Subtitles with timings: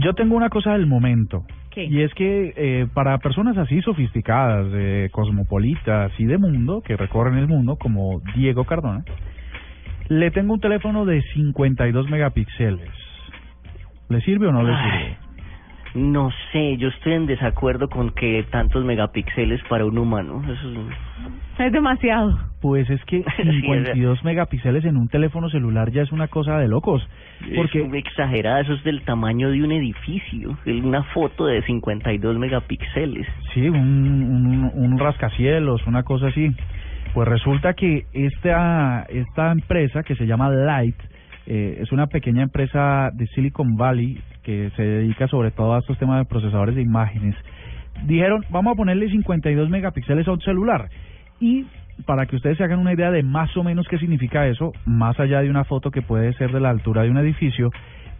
[0.00, 1.44] Yo tengo una cosa del momento.
[1.70, 1.84] ¿Qué?
[1.84, 7.36] Y es que eh, para personas así sofisticadas, eh, cosmopolitas y de mundo, que recorren
[7.38, 9.04] el mundo, como Diego Cardona,
[10.08, 12.90] le tengo un teléfono de 52 megapíxeles.
[14.08, 14.90] ¿Le sirve o no le Ay.
[14.90, 15.16] sirve?
[15.94, 20.42] No sé, yo estoy en desacuerdo con que tantos megapíxeles para un humano.
[20.44, 22.38] Eso es- Es demasiado.
[22.60, 26.68] Pues es que Sí, 52 megapíxeles en un teléfono celular ya es una cosa de
[26.68, 27.06] locos.
[27.54, 30.58] Porque es exagerada, eso es del tamaño de un edificio.
[30.66, 33.26] Una foto de 52 megapíxeles.
[33.54, 36.50] Sí, un, un, un rascacielos, una cosa así.
[37.14, 40.96] Pues resulta que esta, esta empresa que se llama Light
[41.46, 45.98] eh, es una pequeña empresa de Silicon Valley que se dedica sobre todo a estos
[45.98, 47.34] temas de procesadores de imágenes.
[48.04, 50.90] Dijeron, vamos a ponerle 52 megapíxeles a un celular.
[51.40, 51.66] Y
[52.06, 55.18] para que ustedes se hagan una idea de más o menos qué significa eso, más
[55.20, 57.70] allá de una foto que puede ser de la altura de un edificio,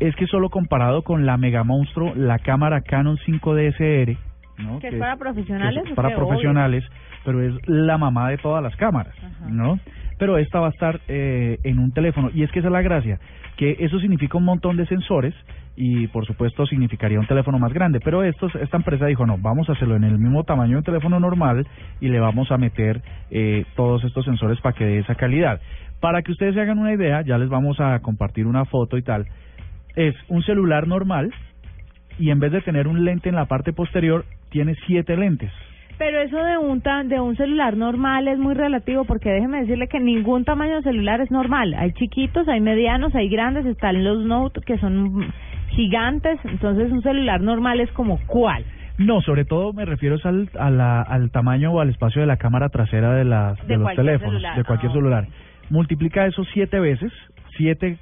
[0.00, 4.16] es que solo comparado con la mega monstruo, la cámara Canon 5DSR,
[4.58, 4.78] ¿no?
[4.78, 5.84] ¿Que es que para que profesionales?
[5.84, 6.08] es o para?
[6.08, 6.18] Obvio.
[6.18, 6.84] profesionales,
[7.24, 9.14] pero es la mamá de todas las cámaras,
[9.48, 9.78] ¿no?
[10.18, 12.82] Pero esta va a estar eh, en un teléfono y es que esa es la
[12.82, 13.18] gracia,
[13.56, 15.34] que eso significa un montón de sensores
[15.76, 19.68] y por supuesto significaría un teléfono más grande, pero estos, esta empresa dijo no, vamos
[19.68, 21.66] a hacerlo en el mismo tamaño de un teléfono normal
[22.00, 25.60] y le vamos a meter eh, todos estos sensores para que dé esa calidad.
[26.00, 29.02] Para que ustedes se hagan una idea, ya les vamos a compartir una foto y
[29.02, 29.26] tal,
[29.94, 31.32] es un celular normal
[32.18, 35.52] y en vez de tener un lente en la parte posterior, tiene siete lentes.
[35.98, 39.98] Pero eso de un de un celular normal es muy relativo porque déjeme decirle que
[39.98, 41.74] ningún tamaño de celular es normal.
[41.74, 45.32] Hay chiquitos, hay medianos, hay grandes, están los Note que son
[45.70, 48.64] gigantes, entonces un celular normal es como cuál.
[48.96, 52.36] No, sobre todo me refiero al, a la- al tamaño o al espacio de la
[52.36, 54.56] cámara trasera de, las, de, De los teléfonos, celular.
[54.56, 55.26] de cualquier Ah, celular.
[55.70, 57.12] Multiplica eso siete veces,
[57.56, 57.98] siete,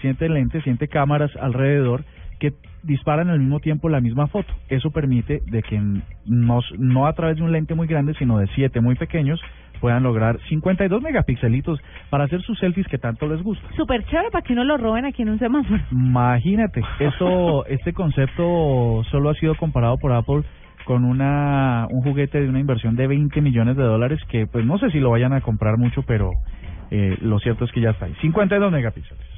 [0.00, 2.04] siete lentes, siete cámaras alrededor
[2.38, 2.52] que
[2.82, 4.52] disparan al mismo tiempo la misma foto.
[4.68, 5.80] Eso permite de que
[6.24, 9.40] no, a través de un lente muy grande, sino de siete muy pequeños,
[9.80, 11.80] puedan lograr 52 megapíxelitos
[12.10, 13.66] para hacer sus selfies que tanto les gusta.
[13.76, 15.80] Súper chévere para que no lo roben aquí en un semáforo.
[15.90, 20.42] Imagínate, eso, este concepto solo ha sido comparado por Apple
[20.84, 24.78] con una un juguete de una inversión de 20 millones de dólares que pues no
[24.78, 26.30] sé si lo vayan a comprar mucho, pero
[26.90, 28.14] eh, lo cierto es que ya está ahí.
[28.20, 29.36] 52 megapíxeles.